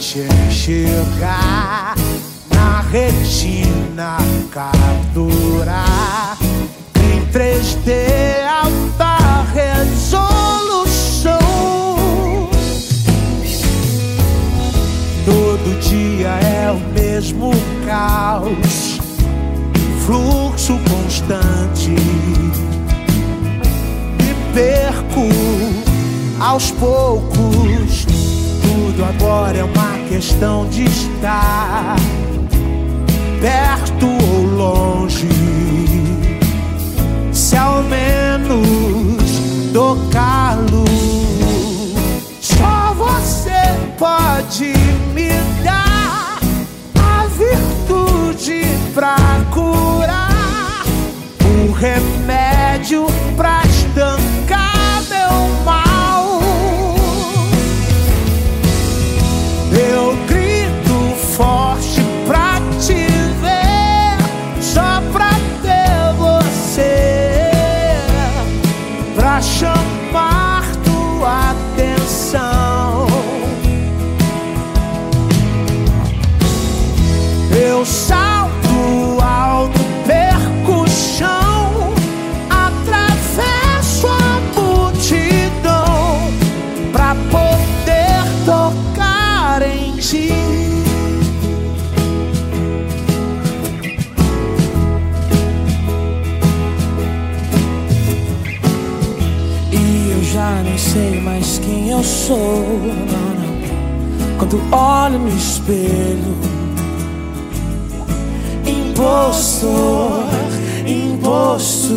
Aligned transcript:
Te 0.00 0.26
enxergar 0.48 1.94
na 2.54 2.80
retina 2.90 4.16
capturar 4.50 6.38
em 6.96 7.20
3D 7.26 8.42
alta 8.48 9.44
resolução. 9.52 11.38
Todo 15.26 15.80
dia 15.80 16.28
é 16.28 16.70
o 16.70 16.80
mesmo 16.94 17.50
caos, 17.84 19.00
fluxo 20.06 20.80
constante. 20.88 21.90
Me 24.16 24.34
perco 24.54 25.28
aos 26.40 26.70
poucos. 26.70 27.89
Tudo 29.00 29.08
agora 29.08 29.56
é 29.56 29.64
uma 29.64 30.08
questão 30.10 30.68
de 30.68 30.84
estar 30.84 31.96
perto 33.40 34.06
ou 34.06 34.44
longe. 34.44 35.26
Se 37.32 37.56
ao 37.56 37.82
menos 37.84 38.60
tocá-lo, 39.72 40.84
só 42.42 42.92
você 42.92 43.50
pode 43.98 44.74
me 45.14 45.30
dar 45.64 46.38
a 47.02 47.26
virtude 47.28 48.66
pra 48.92 49.16
curar 49.50 50.84
o 51.42 51.72
remédio 51.72 53.06
pra 53.34 53.62
imposto. 111.60 111.94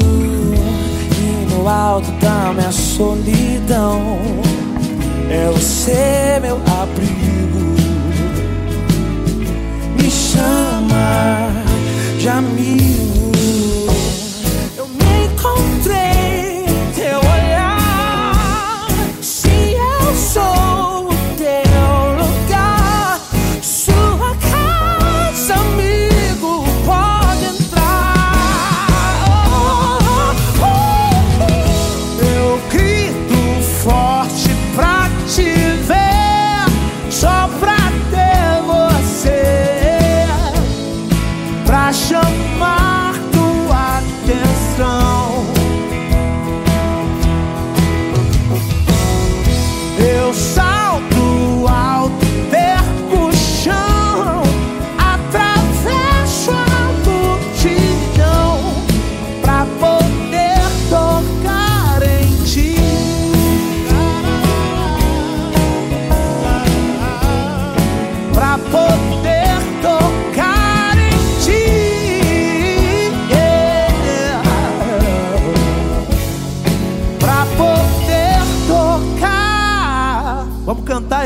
E 1.18 1.53
no 1.53 1.68
alto 1.68 2.12
da 2.13 2.53
minha 2.53 2.72
solidão, 2.72 4.19
é 5.29 5.50
você 5.51 6.40
meu 6.41 6.57
abrigo. 6.57 7.63
Me 9.97 10.09
chama 10.12 11.50
de 12.19 12.29
amigo. 12.29 13.12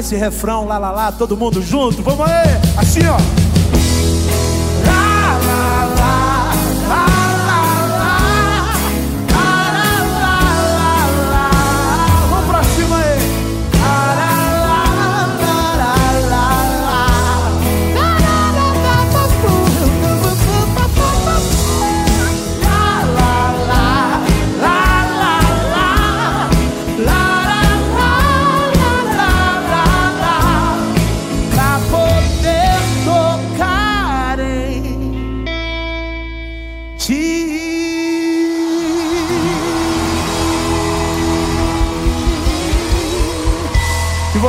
Esse 0.08 0.16
refrão 0.16 0.66
lá, 0.66 0.78
lá, 0.78 0.90
lá, 0.90 1.12
todo 1.12 1.36
mundo 1.36 1.62
junto? 1.62 2.02
Vamos 2.02 2.26
aí, 2.26 2.48
assim 2.78 3.06
ó. 3.06 3.57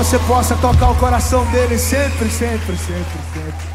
Você 0.08 0.18
possa 0.20 0.56
tocar 0.56 0.90
o 0.90 0.98
coração 0.98 1.44
dele 1.52 1.76
sempre, 1.76 2.30
sempre, 2.30 2.78
sempre, 2.78 3.18
sempre. 3.34 3.68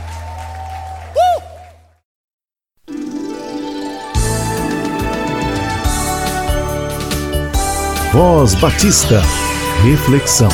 Voz 8.11 8.55
Batista. 8.55 9.21
Reflexão. 9.83 10.49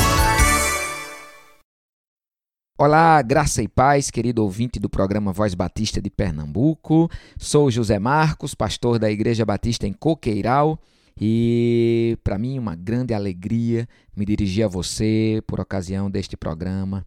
Olá, 2.77 3.21
graça 3.21 3.63
e 3.63 3.67
paz, 3.69 4.11
querido 4.11 4.43
ouvinte 4.43 4.81
do 4.81 4.89
programa 4.89 5.31
Voz 5.31 5.53
Batista 5.53 6.01
de 6.01 6.09
Pernambuco. 6.09 7.09
Sou 7.37 7.71
José 7.71 7.97
Marcos, 7.97 8.53
pastor 8.53 8.99
da 8.99 9.09
Igreja 9.09 9.45
Batista 9.45 9.87
em 9.87 9.93
Coqueiral 9.93 10.77
e 11.19 12.17
para 12.23 12.37
mim 12.37 12.57
uma 12.57 12.75
grande 12.75 13.13
alegria 13.13 13.87
me 14.15 14.25
dirigir 14.25 14.63
a 14.63 14.69
você 14.69 15.43
por 15.45 15.59
ocasião 15.59 16.09
deste 16.09 16.37
programa. 16.37 17.05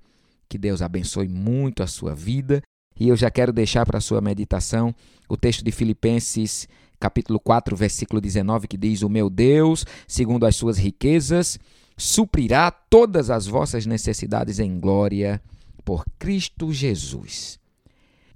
Que 0.48 0.58
Deus 0.58 0.82
abençoe 0.82 1.28
muito 1.28 1.82
a 1.82 1.86
sua 1.86 2.14
vida. 2.14 2.62
E 3.00 3.08
eu 3.08 3.16
já 3.16 3.30
quero 3.30 3.52
deixar 3.52 3.86
para 3.86 3.96
a 3.96 4.02
sua 4.02 4.20
meditação 4.20 4.94
o 5.26 5.36
texto 5.36 5.64
de 5.64 5.72
Filipenses, 5.72 6.68
capítulo 7.00 7.40
4, 7.40 7.74
versículo 7.74 8.20
19, 8.20 8.68
que 8.68 8.76
diz: 8.76 9.00
O 9.00 9.08
meu 9.08 9.30
Deus, 9.30 9.86
segundo 10.06 10.44
as 10.44 10.56
suas 10.56 10.76
riquezas, 10.76 11.58
suprirá 11.96 12.70
todas 12.70 13.30
as 13.30 13.46
vossas 13.46 13.86
necessidades 13.86 14.58
em 14.58 14.78
glória 14.78 15.40
por 15.86 16.04
Cristo 16.18 16.70
Jesus. 16.70 17.58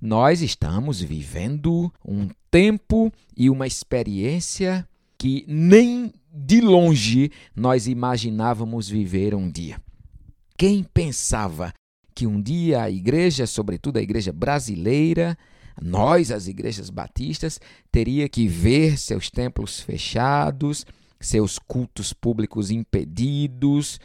Nós 0.00 0.40
estamos 0.40 1.02
vivendo 1.02 1.92
um 2.02 2.28
tempo 2.50 3.12
e 3.36 3.50
uma 3.50 3.66
experiência 3.66 4.88
que 5.18 5.44
nem 5.48 6.12
de 6.32 6.60
longe 6.60 7.30
nós 7.54 7.86
imaginávamos 7.86 8.88
viver 8.88 9.34
um 9.34 9.50
dia. 9.50 9.80
Quem 10.56 10.82
pensava 10.82 11.72
que 12.14 12.26
um 12.26 12.40
dia 12.40 12.82
a 12.82 12.90
igreja, 12.90 13.46
sobretudo 13.46 13.98
a 13.98 14.02
igreja 14.02 14.32
brasileira, 14.32 15.36
nós, 15.80 16.30
as 16.30 16.46
igrejas 16.46 16.88
batistas, 16.88 17.60
teria 17.92 18.28
que 18.28 18.48
ver 18.48 18.96
seus 18.98 19.30
templos 19.30 19.80
fechados, 19.80 20.86
seus 21.20 21.58
cultos 21.58 22.12
públicos 22.12 22.70
impedidos, 22.70 24.00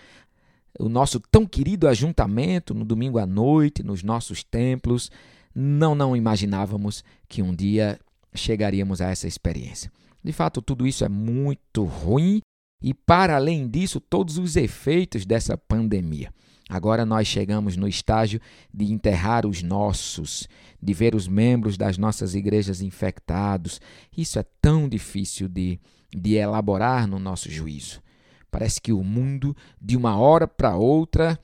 o 0.79 0.89
nosso 0.89 1.19
tão 1.19 1.45
querido 1.45 1.87
ajuntamento 1.87 2.73
no 2.73 2.83
domingo 2.83 3.17
à 3.17 3.25
noite, 3.25 3.83
nos 3.83 4.03
nossos 4.03 4.43
templos. 4.43 5.09
Não, 5.53 5.95
não 5.95 6.15
imaginávamos 6.15 7.03
que 7.27 7.41
um 7.41 7.53
dia 7.53 7.99
chegaríamos 8.33 9.01
a 9.01 9.09
essa 9.09 9.27
experiência. 9.27 9.91
De 10.23 10.31
fato, 10.31 10.61
tudo 10.61 10.85
isso 10.85 11.03
é 11.03 11.09
muito 11.09 11.83
ruim 11.83 12.41
e, 12.81 12.93
para 12.93 13.35
além 13.35 13.67
disso, 13.67 13.99
todos 13.99 14.37
os 14.37 14.55
efeitos 14.55 15.25
dessa 15.25 15.57
pandemia. 15.57 16.31
Agora 16.69 17.05
nós 17.05 17.27
chegamos 17.27 17.75
no 17.75 17.87
estágio 17.87 18.39
de 18.73 18.85
enterrar 18.91 19.45
os 19.45 19.61
nossos, 19.61 20.47
de 20.81 20.93
ver 20.93 21.13
os 21.15 21.27
membros 21.27 21.77
das 21.77 21.97
nossas 21.97 22.33
igrejas 22.33 22.81
infectados. 22.81 23.81
Isso 24.15 24.39
é 24.39 24.45
tão 24.61 24.87
difícil 24.87 25.49
de, 25.49 25.79
de 26.15 26.35
elaborar 26.35 27.07
no 27.07 27.19
nosso 27.19 27.51
juízo. 27.51 28.01
Parece 28.49 28.79
que 28.79 28.93
o 28.93 29.03
mundo, 29.03 29.55
de 29.81 29.97
uma 29.97 30.17
hora 30.17 30.47
para 30.47 30.77
outra, 30.77 31.37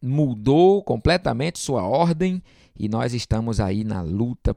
mudou 0.00 0.82
completamente 0.84 1.58
sua 1.58 1.82
ordem 1.82 2.40
e 2.78 2.88
nós 2.88 3.12
estamos 3.14 3.58
aí 3.58 3.82
na 3.82 4.00
luta 4.00 4.56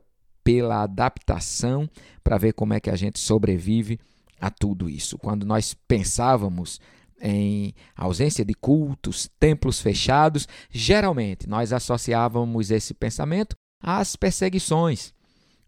pela 0.51 0.83
adaptação 0.83 1.89
para 2.21 2.38
ver 2.38 2.51
como 2.51 2.74
é 2.74 2.80
que 2.80 2.89
a 2.89 2.95
gente 2.95 3.19
sobrevive 3.19 3.98
a 4.39 4.50
tudo 4.50 4.89
isso. 4.89 5.18
Quando 5.18 5.45
nós 5.45 5.74
pensávamos 5.88 6.77
em 7.21 7.74
ausência 7.95 8.44
de 8.44 8.53
cultos, 8.53 9.30
templos 9.39 9.80
fechados, 9.80 10.48
geralmente 10.69 11.48
nós 11.48 11.71
associávamos 11.71 12.69
esse 12.69 12.94
pensamento 12.94 13.56
às 13.81 14.18
perseguições, 14.18 15.13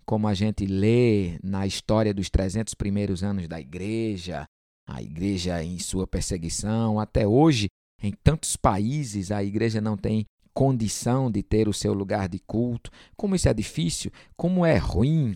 como 0.06 0.28
a 0.28 0.34
gente 0.34 0.66
lê 0.66 1.40
na 1.42 1.66
história 1.66 2.14
dos 2.14 2.30
300 2.30 2.74
primeiros 2.74 3.24
anos 3.24 3.48
da 3.48 3.62
igreja, 3.62 4.44
a 4.86 5.02
igreja 5.02 5.64
em 5.64 5.80
sua 5.80 6.06
perseguição, 6.06 7.00
até 7.00 7.26
hoje, 7.26 7.68
em 8.02 8.12
tantos 8.12 8.58
países, 8.58 9.32
a 9.32 9.42
igreja 9.42 9.80
não 9.80 9.96
tem 9.96 10.26
condição 10.54 11.32
de 11.32 11.42
ter 11.42 11.68
o 11.68 11.74
seu 11.74 11.94
lugar 11.94 12.30
de 12.30 12.40
culto, 12.40 12.92
como 13.16 13.36
isso 13.36 13.50
é 13.50 13.54
difícil, 13.54 14.12
como 14.36 14.66
é 14.66 14.78
ruim 14.78 15.36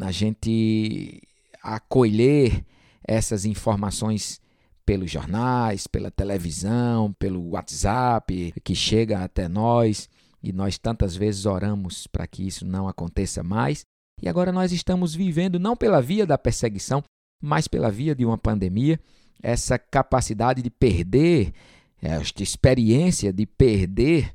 a 0.00 0.10
gente 0.10 1.22
acolher 1.62 2.64
essas 3.06 3.44
informações 3.44 4.40
pelos 4.84 5.10
jornais, 5.10 5.86
pela 5.86 6.10
televisão, 6.10 7.12
pelo 7.18 7.50
WhatsApp 7.50 8.54
que 8.62 8.74
chega 8.74 9.22
até 9.22 9.48
nós 9.48 10.08
e 10.42 10.52
nós 10.52 10.78
tantas 10.78 11.14
vezes 11.14 11.46
oramos 11.46 12.06
para 12.06 12.26
que 12.26 12.46
isso 12.46 12.64
não 12.64 12.88
aconteça 12.88 13.42
mais. 13.42 13.84
E 14.22 14.28
agora 14.28 14.50
nós 14.50 14.72
estamos 14.72 15.14
vivendo 15.14 15.58
não 15.58 15.76
pela 15.76 16.00
via 16.00 16.26
da 16.26 16.38
perseguição, 16.38 17.02
mas 17.40 17.68
pela 17.68 17.90
via 17.90 18.14
de 18.14 18.24
uma 18.24 18.38
pandemia, 18.38 18.98
essa 19.42 19.78
capacidade 19.78 20.62
de 20.62 20.70
perder 20.70 21.52
esta 22.00 22.42
experiência 22.42 23.32
de 23.32 23.46
perder 23.46 24.34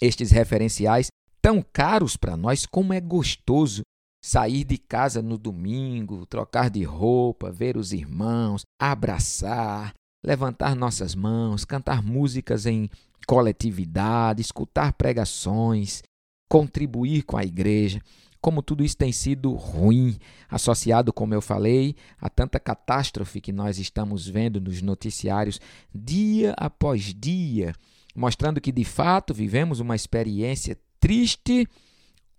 estes 0.00 0.30
referenciais 0.30 1.08
tão 1.40 1.62
caros 1.62 2.16
para 2.16 2.36
nós, 2.36 2.66
como 2.66 2.92
é 2.92 3.00
gostoso 3.00 3.82
sair 4.24 4.64
de 4.64 4.78
casa 4.78 5.20
no 5.20 5.36
domingo, 5.36 6.24
trocar 6.24 6.70
de 6.70 6.82
roupa, 6.82 7.52
ver 7.52 7.76
os 7.76 7.92
irmãos, 7.92 8.62
abraçar, 8.80 9.92
levantar 10.24 10.74
nossas 10.74 11.14
mãos, 11.14 11.64
cantar 11.66 12.02
músicas 12.02 12.64
em 12.64 12.88
coletividade, 13.26 14.40
escutar 14.40 14.94
pregações, 14.94 16.02
contribuir 16.48 17.24
com 17.24 17.36
a 17.36 17.44
igreja 17.44 18.00
como 18.44 18.62
tudo 18.62 18.84
isso 18.84 18.98
tem 18.98 19.10
sido 19.10 19.54
ruim, 19.54 20.18
associado, 20.50 21.14
como 21.14 21.32
eu 21.32 21.40
falei, 21.40 21.96
a 22.20 22.28
tanta 22.28 22.60
catástrofe 22.60 23.40
que 23.40 23.50
nós 23.50 23.78
estamos 23.78 24.28
vendo 24.28 24.60
nos 24.60 24.82
noticiários 24.82 25.58
dia 25.94 26.52
após 26.58 27.14
dia, 27.14 27.74
mostrando 28.14 28.60
que 28.60 28.70
de 28.70 28.84
fato 28.84 29.32
vivemos 29.32 29.80
uma 29.80 29.96
experiência 29.96 30.78
triste, 31.00 31.66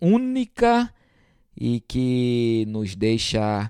única 0.00 0.94
e 1.56 1.80
que 1.80 2.64
nos 2.68 2.94
deixa 2.94 3.68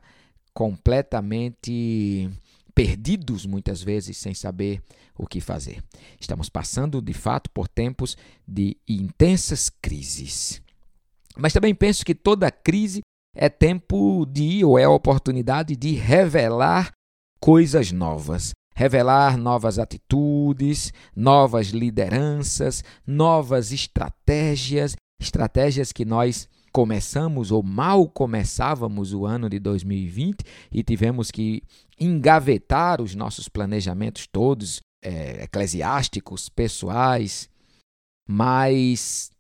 completamente 0.53 2.29
perdidos 2.75 3.47
muitas 3.47 3.83
vezes 3.83 4.19
sem 4.19 4.35
saber 4.35 4.83
o 5.17 5.27
que 5.27 5.41
fazer. 5.41 5.83
Estamos 6.21 6.51
passando 6.51 7.01
de 7.01 7.15
fato 7.15 7.51
por 7.51 7.67
tempos 7.67 8.15
de 8.47 8.77
intensas 8.87 9.71
crises. 9.71 10.66
Mas 11.37 11.53
também 11.53 11.75
penso 11.75 12.05
que 12.05 12.15
toda 12.15 12.51
crise 12.51 13.03
é 13.35 13.49
tempo 13.49 14.25
de, 14.27 14.65
ou 14.65 14.79
é 14.79 14.89
oportunidade 14.89 15.77
de 15.77 15.93
revelar 15.93 16.91
coisas 17.39 17.93
novas, 17.93 18.53
revelar 18.75 19.37
novas 19.37 19.79
atitudes, 19.79 20.93
novas 21.15 21.69
lideranças, 21.69 22.83
novas 23.07 23.73
estratégias, 23.73 24.97
estratégias 25.21 25.93
que 25.93 26.05
nós 26.05 26.49
começamos 26.73 27.51
ou 27.51 27.63
mal 27.63 28.07
começávamos 28.07 29.15
o 29.15 29.25
ano 29.25 29.49
de 29.49 29.59
2020 29.59 30.45
e 30.71 30.83
tivemos 30.83 31.31
que 31.31 31.63
engavetar 31.99 33.01
os 33.01 33.15
nossos 33.15 33.49
planejamentos 33.49 34.27
todos, 34.27 34.81
é, 35.03 35.45
eclesiásticos, 35.45 36.49
pessoais, 36.51 37.49
mas 38.29 39.31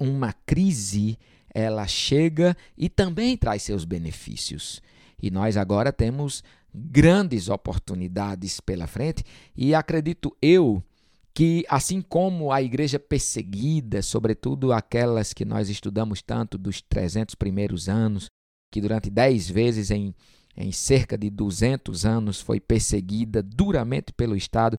uma 0.00 0.32
crise 0.32 1.18
ela 1.56 1.86
chega 1.86 2.54
e 2.76 2.86
também 2.90 3.34
traz 3.34 3.62
seus 3.62 3.86
benefícios. 3.86 4.82
E 5.20 5.30
nós 5.30 5.56
agora 5.56 5.90
temos 5.90 6.44
grandes 6.74 7.48
oportunidades 7.48 8.60
pela 8.60 8.86
frente 8.86 9.24
e 9.56 9.74
acredito 9.74 10.36
eu 10.42 10.84
que, 11.32 11.64
assim 11.70 12.02
como 12.02 12.52
a 12.52 12.60
igreja 12.60 12.98
perseguida, 12.98 14.02
sobretudo 14.02 14.70
aquelas 14.70 15.32
que 15.32 15.46
nós 15.46 15.70
estudamos 15.70 16.20
tanto 16.20 16.58
dos 16.58 16.82
300 16.82 17.34
primeiros 17.34 17.88
anos, 17.88 18.26
que 18.70 18.78
durante 18.78 19.08
10 19.08 19.48
vezes 19.48 19.90
em, 19.90 20.14
em 20.54 20.70
cerca 20.70 21.16
de 21.16 21.30
200 21.30 22.04
anos 22.04 22.38
foi 22.38 22.60
perseguida 22.60 23.42
duramente 23.42 24.12
pelo 24.12 24.36
Estado, 24.36 24.76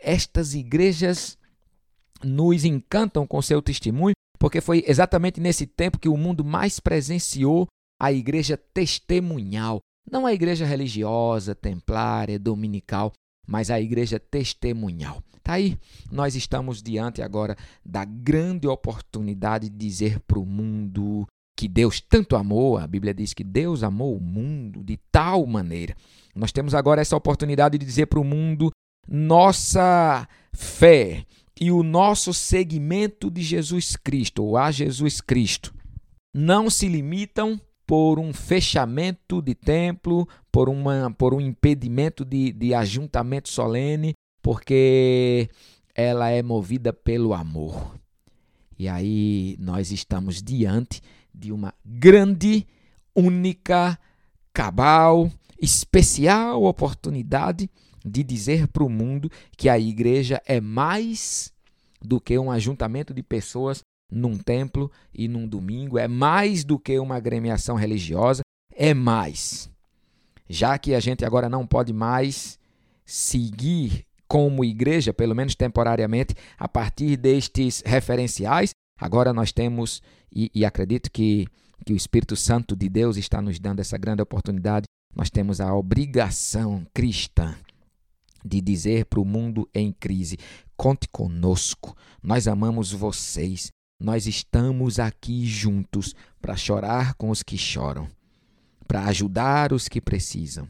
estas 0.00 0.54
igrejas 0.54 1.36
nos 2.22 2.64
encantam 2.64 3.26
com 3.26 3.42
seu 3.42 3.60
testemunho, 3.60 4.14
porque 4.44 4.60
foi 4.60 4.84
exatamente 4.86 5.40
nesse 5.40 5.66
tempo 5.66 5.98
que 5.98 6.06
o 6.06 6.18
mundo 6.18 6.44
mais 6.44 6.78
presenciou 6.78 7.66
a 7.98 8.12
igreja 8.12 8.58
testemunhal, 8.58 9.80
não 10.06 10.26
a 10.26 10.34
igreja 10.34 10.66
religiosa, 10.66 11.54
templária, 11.54 12.38
dominical, 12.38 13.10
mas 13.48 13.70
a 13.70 13.80
igreja 13.80 14.20
testemunhal. 14.20 15.22
Tá 15.42 15.54
aí, 15.54 15.78
nós 16.12 16.34
estamos 16.34 16.82
diante 16.82 17.22
agora 17.22 17.56
da 17.82 18.04
grande 18.04 18.68
oportunidade 18.68 19.70
de 19.70 19.78
dizer 19.78 20.20
para 20.20 20.38
o 20.38 20.44
mundo 20.44 21.26
que 21.56 21.66
Deus 21.66 21.98
tanto 21.98 22.36
amou, 22.36 22.76
a 22.76 22.86
Bíblia 22.86 23.14
diz 23.14 23.32
que 23.32 23.44
Deus 23.44 23.82
amou 23.82 24.14
o 24.14 24.20
mundo 24.20 24.84
de 24.84 24.98
tal 25.10 25.46
maneira. 25.46 25.96
Nós 26.34 26.52
temos 26.52 26.74
agora 26.74 27.00
essa 27.00 27.16
oportunidade 27.16 27.78
de 27.78 27.86
dizer 27.86 28.08
para 28.08 28.20
o 28.20 28.24
mundo 28.24 28.70
nossa 29.08 30.28
fé 30.52 31.24
e 31.60 31.70
o 31.70 31.82
nosso 31.82 32.34
seguimento 32.34 33.30
de 33.30 33.42
Jesus 33.42 33.96
Cristo, 33.96 34.42
ou 34.42 34.56
a 34.56 34.70
Jesus 34.70 35.20
Cristo, 35.20 35.74
não 36.34 36.68
se 36.68 36.88
limitam 36.88 37.60
por 37.86 38.18
um 38.18 38.32
fechamento 38.32 39.40
de 39.40 39.54
templo, 39.54 40.26
por, 40.50 40.68
uma, 40.68 41.10
por 41.16 41.34
um 41.34 41.40
impedimento 41.40 42.24
de, 42.24 42.52
de 42.52 42.74
ajuntamento 42.74 43.48
solene, 43.48 44.14
porque 44.42 45.48
ela 45.94 46.30
é 46.30 46.42
movida 46.42 46.92
pelo 46.92 47.32
amor. 47.32 47.94
E 48.78 48.88
aí 48.88 49.56
nós 49.60 49.92
estamos 49.92 50.42
diante 50.42 51.00
de 51.32 51.52
uma 51.52 51.72
grande, 51.84 52.66
única, 53.14 53.98
cabal, 54.52 55.30
especial 55.60 56.64
oportunidade 56.64 57.70
de 58.04 58.22
dizer 58.22 58.68
para 58.68 58.84
o 58.84 58.90
mundo 58.90 59.30
que 59.56 59.68
a 59.68 59.78
igreja 59.78 60.42
é 60.46 60.60
mais 60.60 61.52
do 62.02 62.20
que 62.20 62.38
um 62.38 62.50
ajuntamento 62.50 63.14
de 63.14 63.22
pessoas 63.22 63.80
num 64.12 64.36
templo 64.36 64.92
e 65.12 65.26
num 65.26 65.48
domingo, 65.48 65.98
é 65.98 66.06
mais 66.06 66.62
do 66.62 66.78
que 66.78 66.98
uma 66.98 67.16
agremiação 67.16 67.74
religiosa, 67.74 68.42
é 68.74 68.92
mais. 68.92 69.70
Já 70.48 70.78
que 70.78 70.94
a 70.94 71.00
gente 71.00 71.24
agora 71.24 71.48
não 71.48 71.66
pode 71.66 71.92
mais 71.92 72.58
seguir 73.06 74.04
como 74.28 74.64
igreja, 74.64 75.12
pelo 75.12 75.34
menos 75.34 75.54
temporariamente, 75.54 76.34
a 76.58 76.68
partir 76.68 77.16
destes 77.16 77.82
referenciais, 77.84 78.70
agora 79.00 79.32
nós 79.32 79.52
temos, 79.52 80.02
e, 80.30 80.50
e 80.54 80.64
acredito 80.64 81.10
que, 81.10 81.46
que 81.84 81.92
o 81.92 81.96
Espírito 81.96 82.36
Santo 82.36 82.76
de 82.76 82.88
Deus 82.88 83.16
está 83.16 83.40
nos 83.40 83.58
dando 83.58 83.80
essa 83.80 83.96
grande 83.96 84.22
oportunidade, 84.22 84.84
nós 85.14 85.30
temos 85.30 85.60
a 85.60 85.74
obrigação 85.74 86.86
cristã 86.92 87.56
de 88.44 88.60
dizer 88.60 89.06
para 89.06 89.20
o 89.20 89.24
mundo 89.24 89.68
em 89.74 89.92
crise: 89.92 90.38
conte 90.76 91.08
conosco, 91.08 91.96
nós 92.22 92.46
amamos 92.46 92.92
vocês, 92.92 93.70
nós 94.00 94.26
estamos 94.26 94.98
aqui 94.98 95.46
juntos 95.46 96.14
para 96.40 96.56
chorar 96.56 97.14
com 97.14 97.30
os 97.30 97.42
que 97.42 97.56
choram, 97.56 98.08
para 98.86 99.06
ajudar 99.06 99.72
os 99.72 99.88
que 99.88 100.00
precisam. 100.00 100.68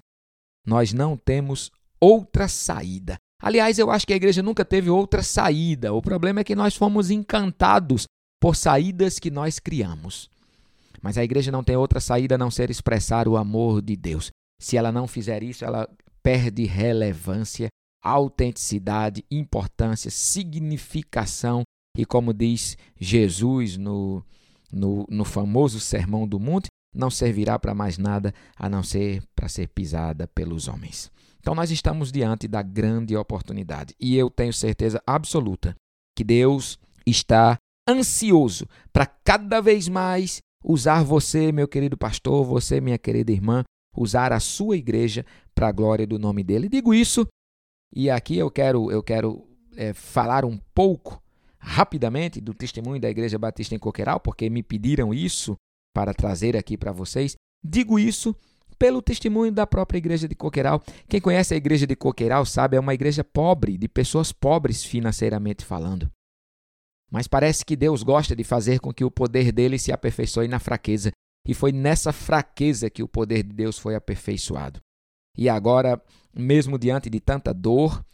Nós 0.67 0.93
não 0.93 1.17
temos 1.17 1.71
outra 2.01 2.49
saída. 2.49 3.17
Aliás, 3.43 3.79
eu 3.79 3.91
acho 3.91 4.07
que 4.07 4.13
a 4.13 4.17
igreja 4.17 4.43
nunca 4.43 4.65
teve 4.65 4.89
outra 4.89 5.23
saída. 5.23 5.93
O 5.93 6.01
problema 6.01 6.41
é 6.41 6.45
que 6.45 6.55
nós 6.55 6.75
fomos 6.75 7.11
encantados 7.11 8.07
por 8.41 8.57
saídas 8.57 9.19
que 9.19 9.31
nós 9.31 9.59
criamos. 9.59 10.31
Mas 11.03 11.19
a 11.19 11.25
igreja 11.25 11.53
não 11.53 11.63
tem 11.63 11.77
outra 11.77 12.01
saída 12.01 12.37
a 12.37 12.39
não 12.39 12.51
ser 12.51 12.71
expressar 12.71 13.29
o 13.29 13.37
amor 13.37 13.83
de 13.83 13.97
Deus. 13.97 14.31
Se 14.59 14.77
ela 14.79 14.91
não 14.91 15.07
fizer 15.07 15.43
isso, 15.43 15.65
ela 15.65 15.89
perde 16.25 16.65
relevância, 16.65 17.69
autenticidade, 18.03 19.25
importância, 19.31 20.11
significação 20.11 21.63
e 21.97 22.05
como 22.05 22.33
diz 22.33 22.77
Jesus 22.99 23.77
no, 23.77 24.25
no, 24.73 25.07
no 25.09 25.25
famoso 25.25 25.79
Sermão 25.79 26.27
do 26.27 26.41
Monte, 26.41 26.67
não 26.95 27.11
servirá 27.11 27.59
para 27.59 27.75
mais 27.75 27.99
nada 27.99 28.33
a 28.57 28.69
não 28.69 28.83
ser 28.83 29.23
para 29.35 29.49
ser 29.49 29.69
pisada 29.69 30.27
pelos 30.29 30.67
homens. 30.67 31.11
Então 31.41 31.55
nós 31.55 31.71
estamos 31.71 32.11
diante 32.11 32.49
da 32.49 32.63
grande 32.63 33.17
oportunidade 33.17 33.95
e 34.01 34.17
eu 34.17 34.31
tenho 34.31 34.53
certeza 34.53 35.03
absoluta 35.07 35.75
que 36.17 36.25
Deus 36.25 36.79
está 37.07 37.59
ansioso 37.89 38.67
para 38.93 39.07
cada 39.07 39.61
vez 39.61 39.89
mais 39.89 40.41
usar 40.65 41.03
você, 41.03 41.53
meu 41.53 41.69
querido 41.69 41.99
pastor, 41.99 42.45
você, 42.45 42.81
minha 42.81 42.97
querida 42.97 43.31
irmã, 43.31 43.63
usar 43.95 44.33
a 44.33 44.41
sua 44.41 44.77
igreja 44.77 45.25
para 45.55 45.69
a 45.69 45.73
glória 45.73 46.07
do 46.07 46.19
nome 46.19 46.43
dele. 46.43 46.69
Digo 46.69 46.93
isso 46.93 47.27
e 47.95 48.11
aqui 48.11 48.37
eu 48.37 48.51
quero 48.51 48.91
eu 48.91 49.03
quero 49.03 49.47
é, 49.77 49.93
falar 49.93 50.45
um 50.45 50.59
pouco 50.75 51.23
rapidamente 51.59 52.41
do 52.41 52.53
testemunho 52.53 53.01
da 53.01 53.09
Igreja 53.09 53.39
Batista 53.39 53.75
em 53.75 53.79
Coqueiral, 53.79 54.21
porque 54.21 54.51
me 54.51 54.63
pediram 54.63 55.15
isso 55.15 55.57
para 55.95 56.13
trazer 56.13 56.57
aqui 56.57 56.77
para 56.77 56.93
vocês. 56.93 57.37
Digo 57.65 57.99
isso 57.99 58.37
pelo 58.79 59.01
testemunho 59.01 59.51
da 59.51 59.67
própria 59.67 59.99
Igreja 59.99 60.29
de 60.29 60.35
Coqueiral. 60.35 60.83
Quem 61.09 61.21
conhece 61.21 61.55
a 61.55 61.57
Igreja 61.57 61.87
de 61.87 61.97
Coqueiral 61.97 62.45
sabe, 62.45 62.77
é 62.77 62.81
uma 62.81 62.93
igreja 62.93 63.25
pobre, 63.25 63.79
de 63.79 63.89
pessoas 63.89 64.33
pobres 64.33 64.85
financeiramente 64.85 65.65
falando. 65.65 66.11
Mas 67.11 67.29
parece 67.29 67.65
que 67.65 67.77
Deus 67.77 68.03
gosta 68.03 68.35
de 68.35 68.45
fazer 68.45 68.81
com 68.81 68.93
que 68.93 69.05
o 69.05 69.11
poder 69.11 69.53
dele 69.53 69.79
se 69.79 69.93
aperfeiçoe 69.93 70.49
na 70.49 70.59
fraqueza. 70.59 71.13
E 71.47 71.55
foi 71.55 71.73
nessa 71.73 72.13
fraqueza 72.13 72.91
que 72.91 73.03
o 73.03 73.09
poder 73.09 73.43
de 73.43 73.53
Deus 73.53 73.79
foi 73.79 73.95
aperfeiçoado. 73.95 74.81
E 75.37 75.49
agora, 75.49 76.01
mesmo 76.35 76.79
diante 76.79 77.11
de 77.11 77.21
tanta 77.21 77.53
dor, 77.53 78.05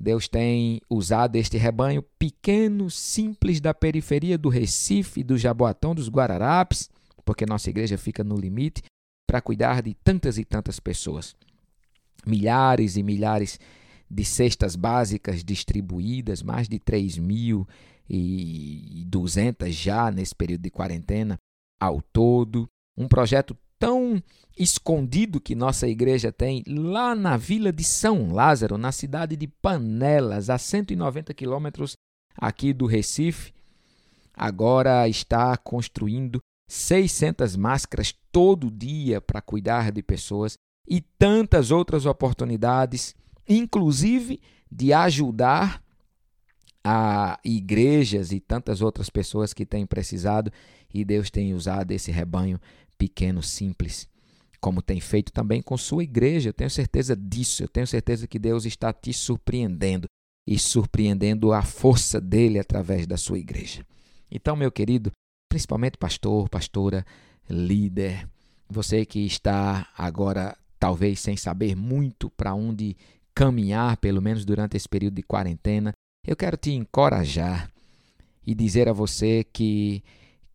Deus 0.00 0.26
tem 0.28 0.80
usado 0.88 1.36
este 1.36 1.58
rebanho 1.58 2.02
pequeno, 2.18 2.90
simples 2.90 3.60
da 3.60 3.74
periferia 3.74 4.38
do 4.38 4.48
Recife, 4.48 5.22
do 5.22 5.36
Jaboatão, 5.36 5.94
dos 5.94 6.08
Guararapes, 6.08 6.88
porque 7.24 7.44
nossa 7.44 7.68
igreja 7.68 7.98
fica 7.98 8.24
no 8.24 8.36
limite, 8.36 8.82
para 9.26 9.42
cuidar 9.42 9.82
de 9.82 9.92
tantas 9.94 10.38
e 10.38 10.44
tantas 10.44 10.80
pessoas. 10.80 11.36
Milhares 12.26 12.96
e 12.96 13.02
milhares 13.02 13.60
de 14.10 14.24
cestas 14.24 14.74
básicas 14.74 15.44
distribuídas, 15.44 16.42
mais 16.42 16.66
de 16.66 16.80
3.200 16.80 19.70
já 19.70 20.10
nesse 20.10 20.34
período 20.34 20.62
de 20.62 20.70
quarentena 20.70 21.36
ao 21.78 22.00
todo. 22.02 22.66
Um 22.96 23.06
projeto 23.06 23.54
tão 23.80 24.22
escondido 24.56 25.40
que 25.40 25.54
nossa 25.54 25.88
igreja 25.88 26.30
tem 26.30 26.62
lá 26.68 27.14
na 27.14 27.38
vila 27.38 27.72
de 27.72 27.82
São 27.82 28.30
Lázaro, 28.30 28.76
na 28.76 28.92
cidade 28.92 29.34
de 29.34 29.46
Panelas, 29.46 30.50
a 30.50 30.58
190 30.58 31.32
quilômetros 31.32 31.96
aqui 32.36 32.74
do 32.74 32.84
Recife, 32.84 33.52
agora 34.36 35.08
está 35.08 35.56
construindo 35.56 36.40
600 36.68 37.56
máscaras 37.56 38.14
todo 38.30 38.70
dia 38.70 39.20
para 39.20 39.40
cuidar 39.40 39.90
de 39.90 40.02
pessoas 40.02 40.54
e 40.86 41.00
tantas 41.00 41.70
outras 41.70 42.04
oportunidades, 42.04 43.14
inclusive 43.48 44.40
de 44.70 44.92
ajudar 44.92 45.82
a 46.84 47.38
igrejas 47.44 48.30
e 48.30 48.40
tantas 48.40 48.82
outras 48.82 49.08
pessoas 49.08 49.52
que 49.52 49.66
têm 49.66 49.86
precisado 49.86 50.52
e 50.92 51.04
Deus 51.04 51.30
tem 51.30 51.54
usado 51.54 51.92
esse 51.92 52.10
rebanho 52.10 52.60
pequeno, 53.00 53.42
simples, 53.42 54.06
como 54.60 54.82
tem 54.82 55.00
feito 55.00 55.32
também 55.32 55.62
com 55.62 55.74
sua 55.78 56.04
igreja. 56.04 56.50
Eu 56.50 56.52
tenho 56.52 56.68
certeza 56.68 57.16
disso. 57.16 57.62
Eu 57.62 57.68
tenho 57.68 57.86
certeza 57.86 58.26
que 58.26 58.38
Deus 58.38 58.66
está 58.66 58.92
te 58.92 59.10
surpreendendo 59.10 60.06
e 60.46 60.58
surpreendendo 60.58 61.50
a 61.54 61.62
força 61.62 62.20
dele 62.20 62.58
através 62.58 63.06
da 63.06 63.16
sua 63.16 63.38
igreja. 63.38 63.86
Então, 64.30 64.54
meu 64.54 64.70
querido, 64.70 65.10
principalmente 65.48 65.96
pastor, 65.96 66.46
pastora, 66.50 67.06
líder, 67.48 68.28
você 68.68 69.06
que 69.06 69.24
está 69.24 69.88
agora 69.96 70.54
talvez 70.78 71.20
sem 71.20 71.36
saber 71.36 71.74
muito 71.74 72.28
para 72.30 72.54
onde 72.54 72.96
caminhar, 73.34 73.96
pelo 73.96 74.20
menos 74.20 74.44
durante 74.44 74.76
esse 74.76 74.88
período 74.88 75.14
de 75.14 75.22
quarentena, 75.22 75.92
eu 76.26 76.36
quero 76.36 76.56
te 76.56 76.72
encorajar 76.72 77.70
e 78.46 78.54
dizer 78.54 78.88
a 78.88 78.92
você 78.92 79.44
que, 79.44 80.02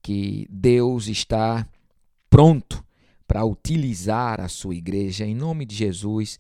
que 0.01 0.47
Deus 0.49 1.07
está 1.07 1.67
pronto 2.35 2.83
para 3.25 3.45
utilizar 3.45 4.41
a 4.41 4.49
sua 4.49 4.75
igreja, 4.75 5.25
em 5.25 5.33
nome 5.33 5.65
de 5.65 5.73
Jesus, 5.73 6.37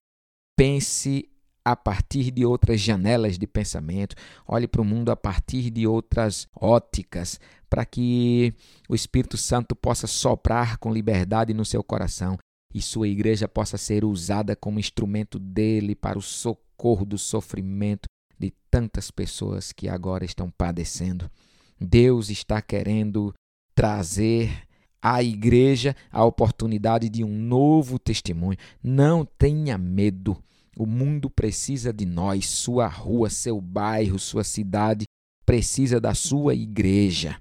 pense 0.53 1.29
a 1.63 1.73
partir 1.73 2.31
de 2.31 2.45
outras 2.45 2.81
janelas 2.81 3.37
de 3.37 3.47
pensamento, 3.47 4.13
olhe 4.45 4.67
para 4.67 4.81
o 4.81 4.83
mundo 4.83 5.09
a 5.09 5.15
partir 5.15 5.69
de 5.69 5.87
outras 5.87 6.49
óticas, 6.53 7.39
para 7.69 7.85
que 7.85 8.53
o 8.89 8.93
Espírito 8.93 9.37
Santo 9.37 9.73
possa 9.73 10.05
soprar 10.05 10.79
com 10.79 10.91
liberdade 10.91 11.53
no 11.53 11.63
seu 11.63 11.81
coração 11.81 12.37
e 12.73 12.81
sua 12.81 13.07
igreja 13.07 13.47
possa 13.47 13.77
ser 13.77 14.03
usada 14.03 14.53
como 14.53 14.81
instrumento 14.81 15.39
dele 15.39 15.95
para 15.95 16.19
o 16.19 16.21
socorro 16.21 17.05
do 17.05 17.17
sofrimento 17.17 18.03
de 18.37 18.51
tantas 18.69 19.09
pessoas 19.09 19.71
que 19.71 19.87
agora 19.87 20.25
estão 20.25 20.51
padecendo. 20.51 21.31
Deus 21.79 22.29
está 22.29 22.61
querendo 22.61 23.33
trazer 23.73 24.64
à 25.07 25.21
igreja 25.21 25.95
a 26.11 26.25
oportunidade 26.25 27.09
de 27.09 27.23
um 27.23 27.29
novo 27.29 27.99
testemunho. 27.99 28.57
Não 28.83 29.23
tenha 29.23 29.77
medo. 29.77 30.35
O 30.75 30.87
mundo 30.87 31.29
precisa 31.29 31.93
de 31.93 32.07
nós, 32.07 32.47
sua 32.47 32.87
rua, 32.87 33.29
seu 33.29 33.61
bairro, 33.61 34.17
sua 34.17 34.43
cidade 34.43 35.05
precisa 35.45 36.01
da 36.01 36.15
sua 36.15 36.55
igreja. 36.55 37.37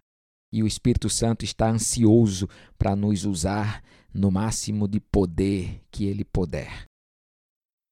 E 0.52 0.62
o 0.62 0.66
Espírito 0.66 1.08
Santo 1.08 1.42
está 1.42 1.70
ansioso 1.70 2.46
para 2.76 2.94
nos 2.94 3.24
usar 3.24 3.82
no 4.12 4.30
máximo 4.30 4.86
de 4.86 5.00
poder 5.00 5.80
que 5.90 6.04
ele 6.04 6.22
puder. 6.22 6.84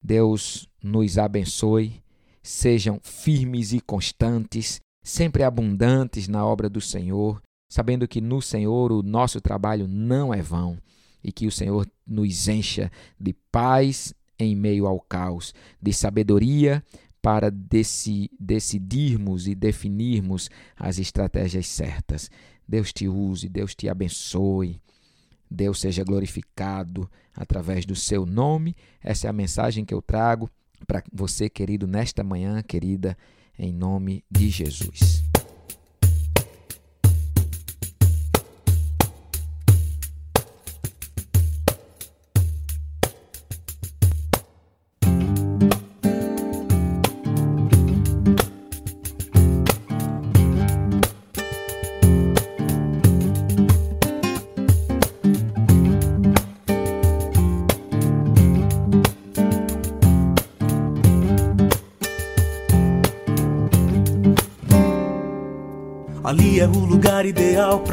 Deus 0.03 0.69
nos 0.83 1.17
abençoe, 1.17 1.99
sejam 2.43 2.99
firmes 3.01 3.73
e 3.73 3.81
constantes, 3.81 4.79
sempre 5.03 5.41
abundantes 5.41 6.27
na 6.27 6.45
obra 6.45 6.69
do 6.69 6.79
Senhor, 6.79 7.41
sabendo 7.73 8.07
que 8.07 8.21
no 8.21 8.39
Senhor 8.39 8.91
o 8.91 9.01
nosso 9.01 9.41
trabalho 9.41 9.87
não 9.87 10.31
é 10.31 10.43
vão 10.43 10.77
e 11.23 11.31
que 11.31 11.47
o 11.47 11.51
Senhor 11.51 11.89
nos 12.05 12.47
encha 12.47 12.91
de 13.19 13.33
paz 13.51 14.13
em 14.37 14.55
meio 14.55 14.85
ao 14.85 14.99
caos, 14.99 15.55
de 15.81 15.91
sabedoria 15.91 16.83
para 17.19 17.49
deci 17.49 18.29
decidirmos 18.39 19.47
e 19.47 19.55
definirmos 19.55 20.51
as 20.77 20.99
estratégias 20.99 21.65
certas. 21.65 22.29
Deus 22.67 22.93
te 22.93 23.07
use, 23.07 23.49
Deus 23.49 23.73
te 23.73 23.89
abençoe. 23.89 24.79
Deus 25.49 25.79
seja 25.79 26.03
glorificado 26.03 27.09
através 27.33 27.87
do 27.87 27.95
seu 27.95 28.23
nome. 28.23 28.75
Essa 29.01 29.25
é 29.25 29.29
a 29.31 29.33
mensagem 29.33 29.83
que 29.83 29.95
eu 29.95 30.01
trago 30.01 30.47
para 30.85 31.03
você, 31.11 31.49
querido, 31.49 31.87
nesta 31.87 32.23
manhã, 32.23 32.61
querida, 32.61 33.17
em 33.57 33.73
nome 33.73 34.23
de 34.29 34.47
Jesus. 34.47 35.23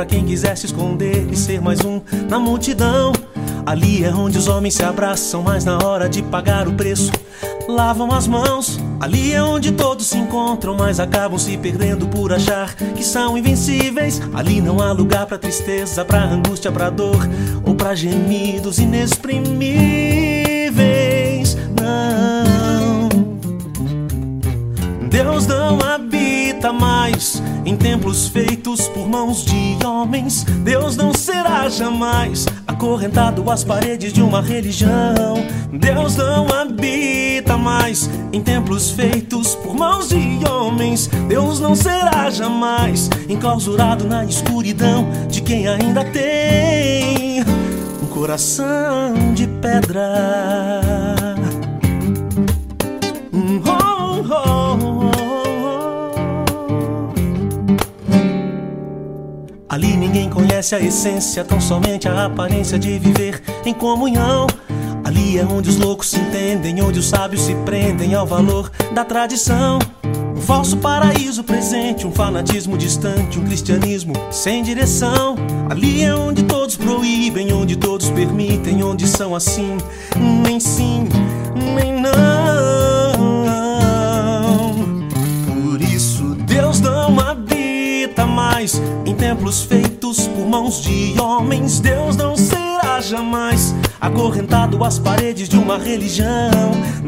Para 0.00 0.06
quem 0.06 0.24
quiser 0.24 0.56
se 0.56 0.64
esconder 0.64 1.28
e 1.30 1.36
ser 1.36 1.60
mais 1.60 1.84
um 1.84 2.00
na 2.26 2.38
multidão. 2.38 3.12
Ali 3.66 4.02
é 4.02 4.08
onde 4.08 4.38
os 4.38 4.48
homens 4.48 4.76
se 4.76 4.82
abraçam, 4.82 5.42
mas 5.42 5.66
na 5.66 5.76
hora 5.76 6.08
de 6.08 6.22
pagar 6.22 6.66
o 6.66 6.72
preço, 6.72 7.12
lavam 7.68 8.10
as 8.10 8.26
mãos. 8.26 8.80
Ali 8.98 9.34
é 9.34 9.42
onde 9.42 9.72
todos 9.72 10.06
se 10.06 10.16
encontram, 10.16 10.74
mas 10.74 10.98
acabam 10.98 11.38
se 11.38 11.54
perdendo 11.58 12.08
por 12.08 12.32
achar 12.32 12.74
que 12.74 13.04
são 13.04 13.36
invencíveis. 13.36 14.22
Ali 14.32 14.62
não 14.62 14.80
há 14.80 14.90
lugar 14.90 15.26
para 15.26 15.36
tristeza, 15.36 16.02
para 16.02 16.24
angústia, 16.24 16.72
para 16.72 16.88
dor 16.88 17.28
ou 17.62 17.74
para 17.74 17.94
gemidos 17.94 18.78
inexprimíveis. 18.78 21.58
Não, 21.78 23.10
Deus 25.10 25.46
não 25.46 25.78
habita 26.60 26.72
mais 26.74 27.42
em 27.64 27.74
templos 27.74 28.28
feitos 28.28 28.86
por 28.88 29.08
mãos 29.08 29.44
de 29.44 29.78
homens. 29.84 30.44
Deus 30.62 30.94
não 30.94 31.14
será 31.14 31.68
jamais 31.70 32.46
acorrentado 32.66 33.50
às 33.50 33.64
paredes 33.64 34.12
de 34.12 34.20
uma 34.20 34.42
religião. 34.42 35.42
Deus 35.72 36.16
não 36.16 36.46
habita 36.48 37.56
mais 37.56 38.10
em 38.30 38.42
templos 38.42 38.90
feitos 38.90 39.54
por 39.54 39.74
mãos 39.74 40.10
de 40.10 40.38
homens. 40.46 41.06
Deus 41.28 41.60
não 41.60 41.74
será 41.74 42.28
jamais 42.28 43.08
enclausurado 43.26 44.06
na 44.06 44.26
escuridão 44.26 45.08
de 45.30 45.40
quem 45.40 45.66
ainda 45.66 46.04
tem 46.04 47.42
um 48.02 48.06
coração 48.06 49.32
de 49.34 49.46
pedra. 49.46 50.79
Ali 59.70 59.96
ninguém 59.96 60.28
conhece 60.28 60.74
a 60.74 60.80
essência, 60.80 61.44
tão 61.44 61.60
somente 61.60 62.08
a 62.08 62.24
aparência 62.24 62.76
de 62.76 62.98
viver 62.98 63.40
em 63.64 63.72
comunhão. 63.72 64.48
Ali 65.04 65.38
é 65.38 65.44
onde 65.44 65.70
os 65.70 65.76
loucos 65.76 66.10
se 66.10 66.18
entendem, 66.18 66.82
onde 66.82 66.98
os 66.98 67.08
sábios 67.08 67.42
se 67.42 67.54
prendem 67.64 68.12
ao 68.16 68.26
valor 68.26 68.68
da 68.92 69.04
tradição. 69.04 69.78
Um 70.36 70.40
falso 70.40 70.76
paraíso 70.78 71.44
presente, 71.44 72.04
um 72.04 72.10
fanatismo 72.10 72.76
distante, 72.76 73.38
um 73.38 73.44
cristianismo 73.44 74.12
sem 74.32 74.60
direção. 74.64 75.36
Ali 75.70 76.02
é 76.02 76.12
onde 76.12 76.42
todos 76.42 76.76
proíbem, 76.76 77.52
onde 77.52 77.76
todos 77.76 78.10
permitem, 78.10 78.82
onde 78.82 79.06
são 79.06 79.36
assim, 79.36 79.78
nem 80.42 80.58
sim, 80.58 81.08
nem 81.76 82.00
não. 82.00 82.10
Por 85.46 85.80
isso 85.80 86.34
Deus 86.44 86.80
não 86.80 87.20
habita 87.20 88.26
mais 88.26 88.82
templos 89.30 89.62
feitos 89.62 90.26
por 90.26 90.44
mãos 90.44 90.82
de 90.82 91.14
homens. 91.20 91.78
Deus 91.78 92.16
não 92.16 92.36
será 92.36 93.00
jamais 93.00 93.72
acorrentado 94.00 94.82
às 94.82 94.98
paredes 94.98 95.48
de 95.48 95.56
uma 95.56 95.78
religião. 95.78 96.50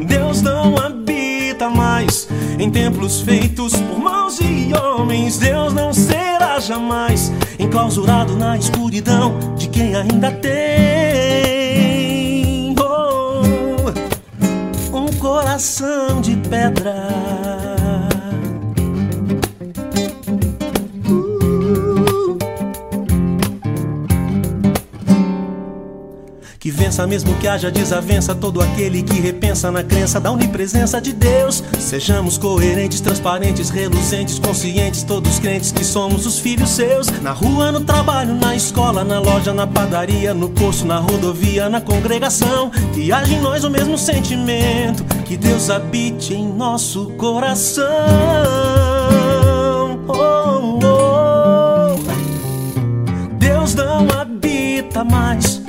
Deus 0.07 0.41
não 0.41 0.77
habita 0.77 1.69
mais 1.69 2.29
em 2.61 2.71
templos 2.71 3.23
feitos 3.23 3.73
por 3.73 3.99
mãos 3.99 4.39
de 4.39 4.73
homens. 4.73 5.39
Deus 5.39 5.75
não 5.75 5.93
será 5.93 6.61
jamais 6.61 7.33
enclausurado 7.59 8.37
na 8.37 8.57
escuridão 8.57 9.37
de 9.57 9.67
quem 9.69 9.97
ainda 9.97 10.31
tem 10.31 10.63
oh, 12.79 13.43
um 14.97 15.13
coração 15.15 16.21
de 16.21 16.37
pedra. 16.37 17.32
Que 26.83 26.87
vença 26.87 27.07
mesmo 27.07 27.33
que 27.37 27.47
haja 27.47 27.71
desavença 27.71 28.35
todo 28.35 28.61
aquele 28.61 29.05
que 29.05 29.21
repensa 29.21 29.71
na 29.71 29.85
crença 29.85 30.19
da 30.19 30.33
onipresença 30.33 31.01
de 31.01 31.13
Deus. 31.13 31.63
Sejamos 31.79 32.37
coerentes, 32.37 33.01
transparentes, 33.01 33.71
reluzentes, 33.71 34.41
conscientes, 34.41 35.05
todos 35.05 35.39
crentes 35.39 35.71
que 35.71 35.85
somos 35.85 36.27
os 36.27 36.41
filhos 36.41 36.71
seus. 36.71 37.07
Na 37.21 37.31
rua, 37.31 37.71
no 37.71 37.83
trabalho, 37.83 38.35
na 38.35 38.57
escola, 38.57 39.05
na 39.05 39.21
loja, 39.21 39.55
na 39.55 39.65
padaria, 39.65 40.35
no 40.35 40.51
poço, 40.51 40.85
na 40.85 40.99
rodovia, 40.99 41.69
na 41.69 41.81
congregação. 41.81 42.69
Que 42.93 43.13
haja 43.13 43.33
em 43.33 43.41
nós 43.41 43.63
o 43.63 43.71
mesmo 43.71 43.97
sentimento, 43.97 45.05
que 45.25 45.37
Deus 45.37 45.71
habite 45.71 46.35
em 46.35 46.53
nosso 46.53 47.13
coração. 47.13 47.85
Oh, 50.09 50.81
oh. 50.85 51.97
Deus 53.39 53.73
não 53.77 54.09
habita 54.21 55.05
mais 55.05 55.62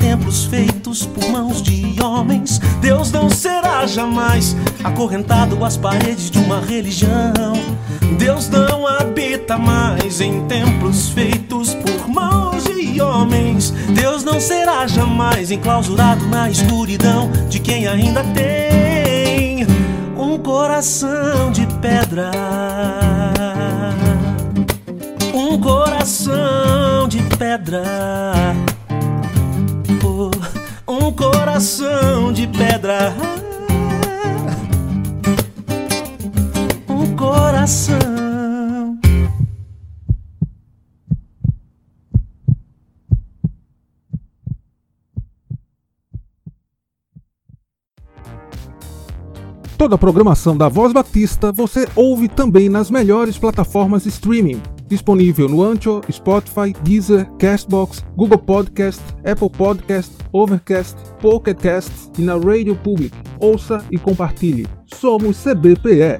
templos 0.00 0.46
feitos 0.46 1.06
por 1.06 1.28
mãos 1.28 1.62
de 1.62 2.02
homens. 2.02 2.58
Deus 2.80 3.12
não 3.12 3.28
será 3.28 3.86
jamais 3.86 4.56
acorrentado 4.82 5.62
às 5.64 5.76
paredes 5.76 6.30
de 6.30 6.38
uma 6.38 6.60
religião. 6.60 7.52
Deus 8.18 8.48
não 8.48 8.86
habita 8.86 9.56
mais 9.58 10.20
em 10.20 10.46
templos 10.46 11.10
feitos 11.10 11.74
por 11.74 12.08
mãos 12.08 12.64
de 12.64 13.00
homens. 13.00 13.70
Deus 13.94 14.24
não 14.24 14.40
será 14.40 14.86
jamais 14.86 15.50
enclausurado 15.50 16.26
na 16.26 16.50
escuridão 16.50 17.30
de 17.48 17.60
quem 17.60 17.86
ainda 17.86 18.24
tem 18.24 19.66
um 20.16 20.38
coração 20.38 21.52
de 21.52 21.66
pedra. 21.80 22.30
Um 25.34 25.60
coração 25.60 27.06
de 27.08 27.18
pedra 27.36 27.82
coração 31.60 32.32
de 32.32 32.46
pedra. 32.46 33.14
Um 36.88 37.14
coração. 37.14 37.98
Toda 49.76 49.96
a 49.96 49.98
programação 49.98 50.56
da 50.56 50.66
Voz 50.70 50.94
Batista 50.94 51.52
você 51.52 51.86
ouve 51.94 52.26
também 52.26 52.70
nas 52.70 52.90
melhores 52.90 53.36
plataformas 53.36 54.04
de 54.04 54.08
streaming. 54.08 54.62
Disponível 54.90 55.48
no 55.48 55.62
Ancho, 55.62 56.00
Spotify, 56.10 56.74
Deezer, 56.82 57.24
Castbox, 57.38 58.04
Google 58.16 58.38
Podcast, 58.38 59.00
Apple 59.24 59.48
Podcast, 59.48 60.12
Overcast, 60.32 60.96
Pocket 61.20 61.56
Cast 61.56 61.92
e 62.18 62.22
na 62.22 62.36
Radio 62.36 62.74
Public. 62.74 63.16
Ouça 63.38 63.84
e 63.92 63.96
compartilhe. 63.96 64.66
Somos 64.92 65.42
CBPE. 65.44 66.18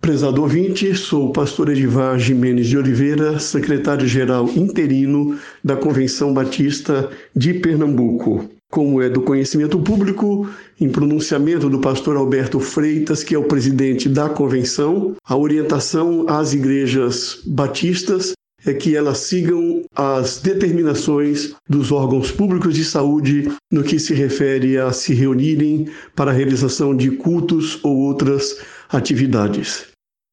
Prezado 0.00 0.42
ouvinte, 0.42 0.92
sou 0.96 1.28
o 1.28 1.32
pastor 1.32 1.68
Edivar 1.68 2.18
Jimenez 2.18 2.66
de 2.66 2.76
Oliveira, 2.76 3.38
secretário-geral 3.38 4.48
interino 4.48 5.38
da 5.62 5.76
Convenção 5.76 6.34
Batista 6.34 7.08
de 7.36 7.54
Pernambuco. 7.54 8.50
Como 8.72 9.02
é 9.02 9.10
do 9.10 9.20
conhecimento 9.20 9.78
público, 9.78 10.48
em 10.80 10.88
pronunciamento 10.88 11.68
do 11.68 11.78
pastor 11.78 12.16
Alberto 12.16 12.58
Freitas, 12.58 13.22
que 13.22 13.34
é 13.34 13.38
o 13.38 13.44
presidente 13.44 14.08
da 14.08 14.30
convenção, 14.30 15.14
a 15.22 15.36
orientação 15.36 16.24
às 16.26 16.54
igrejas 16.54 17.42
batistas 17.44 18.32
é 18.64 18.72
que 18.72 18.96
elas 18.96 19.18
sigam 19.18 19.82
as 19.94 20.38
determinações 20.38 21.52
dos 21.68 21.92
órgãos 21.92 22.30
públicos 22.30 22.74
de 22.74 22.82
saúde 22.82 23.52
no 23.70 23.82
que 23.82 23.98
se 23.98 24.14
refere 24.14 24.78
a 24.78 24.90
se 24.90 25.12
reunirem 25.12 25.90
para 26.16 26.30
a 26.30 26.34
realização 26.34 26.96
de 26.96 27.10
cultos 27.10 27.78
ou 27.82 27.94
outras 27.98 28.56
atividades. 28.88 29.84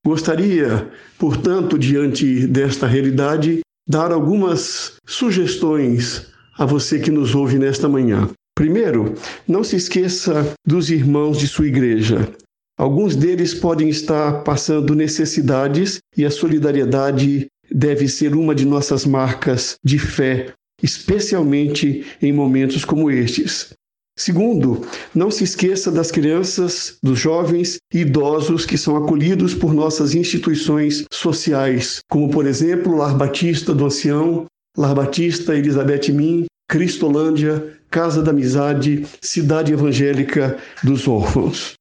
Gostaria, 0.05 0.89
portanto, 1.17 1.77
diante 1.77 2.47
desta 2.47 2.87
realidade, 2.87 3.59
dar 3.85 4.13
algumas 4.13 4.93
sugestões 5.05 6.29
a 6.59 6.65
você 6.65 6.99
que 6.99 7.09
nos 7.09 7.33
ouve 7.33 7.57
nesta 7.57 7.87
manhã. 7.87 8.29
Primeiro, 8.53 9.15
não 9.47 9.63
se 9.63 9.77
esqueça 9.77 10.53
dos 10.67 10.89
irmãos 10.89 11.39
de 11.39 11.47
sua 11.47 11.67
igreja. 11.67 12.29
Alguns 12.77 13.15
deles 13.15 13.53
podem 13.53 13.87
estar 13.87 14.43
passando 14.43 14.93
necessidades 14.93 15.99
e 16.17 16.25
a 16.25 16.29
solidariedade 16.29 17.47
deve 17.71 18.09
ser 18.09 18.35
uma 18.35 18.53
de 18.53 18.65
nossas 18.65 19.05
marcas 19.05 19.75
de 19.83 19.97
fé, 19.97 20.53
especialmente 20.83 22.05
em 22.21 22.33
momentos 22.33 22.83
como 22.83 23.09
estes. 23.09 23.73
Segundo, 24.17 24.85
não 25.15 25.31
se 25.31 25.45
esqueça 25.45 25.89
das 25.89 26.11
crianças, 26.11 26.97
dos 27.01 27.17
jovens 27.17 27.77
e 27.93 27.99
idosos 27.99 28.65
que 28.65 28.77
são 28.77 28.97
acolhidos 28.97 29.53
por 29.53 29.73
nossas 29.73 30.13
instituições 30.13 31.05
sociais, 31.09 32.01
como 32.09 32.29
por 32.29 32.45
exemplo 32.45 32.97
Lar 32.97 33.15
Batista 33.15 33.73
do 33.73 33.85
Ancião, 33.85 34.45
Lar 34.79 34.95
Batista 34.95 35.57
Elizabeth 35.57 36.09
Min, 36.13 36.45
Cristolândia, 36.69 37.77
Casa 37.91 38.23
da 38.23 38.31
Amizade, 38.31 39.05
Cidade 39.21 39.73
Evangélica 39.73 40.57
dos 40.81 41.05
Órfãos. 41.05 41.73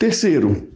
Terceiro, 0.00 0.68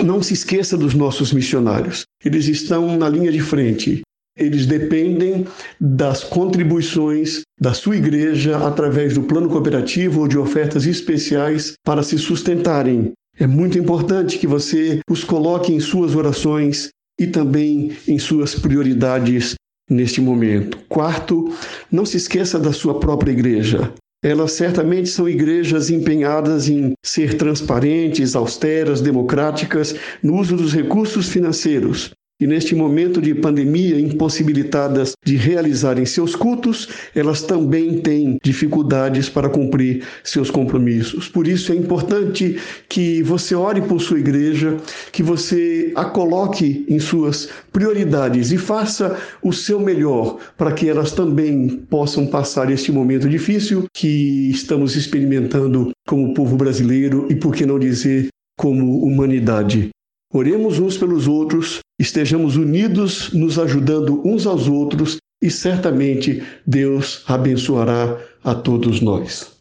não 0.00 0.22
se 0.22 0.34
esqueça 0.34 0.76
dos 0.76 0.94
nossos 0.94 1.32
missionários. 1.32 2.04
Eles 2.24 2.46
estão 2.46 2.96
na 2.96 3.08
linha 3.08 3.32
de 3.32 3.40
frente, 3.40 4.02
eles 4.38 4.64
dependem 4.64 5.44
das 5.80 6.22
contribuições 6.22 7.40
da 7.60 7.74
sua 7.74 7.96
igreja 7.96 8.56
através 8.58 9.14
do 9.14 9.24
plano 9.24 9.48
cooperativo 9.48 10.20
ou 10.20 10.28
de 10.28 10.38
ofertas 10.38 10.86
especiais 10.86 11.72
para 11.84 12.04
se 12.04 12.16
sustentarem. 12.16 13.10
É 13.36 13.46
muito 13.46 13.76
importante 13.76 14.38
que 14.38 14.46
você 14.46 15.00
os 15.10 15.24
coloque 15.24 15.72
em 15.72 15.80
suas 15.80 16.14
orações 16.14 16.90
e 17.18 17.26
também 17.26 17.96
em 18.06 18.20
suas 18.20 18.54
prioridades 18.54 19.56
neste 19.88 20.20
momento. 20.20 20.78
Quarto, 20.88 21.52
não 21.90 22.04
se 22.04 22.16
esqueça 22.16 22.58
da 22.58 22.72
sua 22.72 22.98
própria 22.98 23.32
igreja. 23.32 23.92
Elas 24.22 24.52
certamente 24.52 25.08
são 25.08 25.28
igrejas 25.28 25.90
empenhadas 25.90 26.68
em 26.68 26.92
ser 27.04 27.34
transparentes, 27.36 28.34
austeras, 28.34 29.00
democráticas 29.00 29.94
no 30.22 30.36
uso 30.36 30.56
dos 30.56 30.74
recursos 30.74 31.28
financeiros 31.28 32.12
e 32.40 32.46
neste 32.46 32.74
momento 32.74 33.20
de 33.20 33.34
pandemia, 33.34 33.98
impossibilitadas 33.98 35.12
de 35.24 35.36
realizarem 35.36 36.06
seus 36.06 36.36
cultos, 36.36 36.88
elas 37.14 37.42
também 37.42 38.00
têm 38.00 38.38
dificuldades 38.42 39.28
para 39.28 39.48
cumprir 39.48 40.04
seus 40.22 40.50
compromissos. 40.50 41.28
Por 41.28 41.48
isso 41.48 41.72
é 41.72 41.74
importante 41.74 42.56
que 42.88 43.22
você 43.24 43.54
ore 43.54 43.82
por 43.82 44.00
sua 44.00 44.20
igreja, 44.20 44.76
que 45.10 45.22
você 45.22 45.92
a 45.96 46.04
coloque 46.04 46.86
em 46.88 47.00
suas 47.00 47.48
prioridades 47.72 48.52
e 48.52 48.58
faça 48.58 49.16
o 49.42 49.52
seu 49.52 49.80
melhor 49.80 50.38
para 50.56 50.72
que 50.72 50.88
elas 50.88 51.12
também 51.12 51.68
possam 51.90 52.26
passar 52.26 52.70
este 52.70 52.92
momento 52.92 53.28
difícil 53.28 53.86
que 53.92 54.50
estamos 54.50 54.94
experimentando 54.94 55.90
como 56.06 56.34
povo 56.34 56.56
brasileiro 56.56 57.26
e, 57.28 57.34
por 57.34 57.54
que 57.54 57.66
não 57.66 57.78
dizer, 57.78 58.28
como 58.56 59.02
humanidade. 59.04 59.90
Oremos 60.32 60.78
uns 60.78 60.98
pelos 60.98 61.26
outros, 61.26 61.80
estejamos 61.98 62.56
unidos, 62.56 63.32
nos 63.32 63.58
ajudando 63.58 64.20
uns 64.26 64.46
aos 64.46 64.68
outros 64.68 65.16
e 65.42 65.50
certamente 65.50 66.42
Deus 66.66 67.24
abençoará 67.26 68.18
a 68.44 68.54
todos 68.54 69.00
nós. 69.00 69.57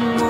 Amor 0.00 0.29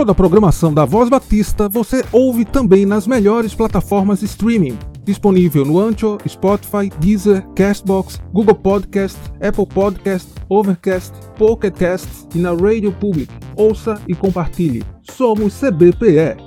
Toda 0.00 0.12
a 0.12 0.14
programação 0.14 0.72
da 0.72 0.86
Voz 0.86 1.10
Batista 1.10 1.68
você 1.68 2.02
ouve 2.10 2.46
também 2.46 2.86
nas 2.86 3.06
melhores 3.06 3.54
plataformas 3.54 4.20
de 4.20 4.24
streaming. 4.24 4.78
Disponível 5.04 5.62
no 5.62 5.78
Ancho, 5.78 6.16
Spotify, 6.26 6.88
Deezer, 6.98 7.46
Castbox, 7.54 8.18
Google 8.32 8.54
Podcast, 8.54 9.18
Apple 9.46 9.66
Podcast, 9.66 10.26
Overcast, 10.48 11.12
Pocket 11.36 11.74
Cast 11.74 12.08
e 12.34 12.38
na 12.38 12.54
Radio 12.54 12.90
Public. 12.92 13.30
Ouça 13.54 14.00
e 14.08 14.14
compartilhe. 14.14 14.82
Somos 15.02 15.60
CBPE. 15.60 16.42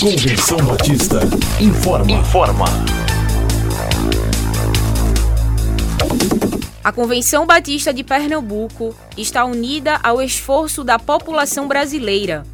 Convenção 0.00 0.56
Batista 0.64 1.20
informa. 1.60 2.12
Informa. 2.12 2.64
A 6.82 6.90
Convenção 6.90 7.44
Batista 7.46 7.92
de 7.92 8.02
Pernambuco 8.02 8.96
está 9.18 9.44
unida 9.44 10.00
ao 10.02 10.22
esforço 10.22 10.82
da 10.82 10.98
população 10.98 11.68
brasileira. 11.68 12.53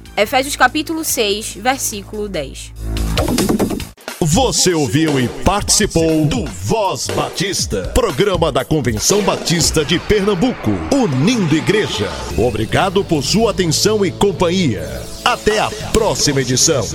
Efésios 0.21 0.55
capítulo 0.55 1.03
6, 1.03 1.55
versículo 1.55 2.29
10. 2.29 2.73
Você 4.19 4.71
ouviu 4.71 5.19
e 5.19 5.27
participou 5.27 6.27
do 6.27 6.45
Voz 6.45 7.07
Batista, 7.07 7.87
programa 7.95 8.51
da 8.51 8.63
Convenção 8.63 9.23
Batista 9.23 9.83
de 9.83 9.97
Pernambuco, 9.97 10.69
unindo 10.93 11.55
igreja. 11.55 12.07
Obrigado 12.37 13.03
por 13.03 13.23
sua 13.23 13.49
atenção 13.49 14.05
e 14.05 14.11
companhia. 14.11 15.01
Até 15.25 15.57
a 15.57 15.71
próxima 15.91 16.39
edição. 16.39 16.85